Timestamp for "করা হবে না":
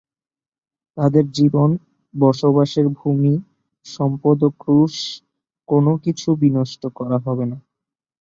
6.97-7.57